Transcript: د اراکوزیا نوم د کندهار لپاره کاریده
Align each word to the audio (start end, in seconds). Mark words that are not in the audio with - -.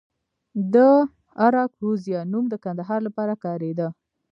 د 0.73 0.75
اراکوزیا 1.45 2.19
نوم 2.31 2.45
د 2.49 2.55
کندهار 2.63 2.99
لپاره 3.07 3.33
کاریده 3.43 3.87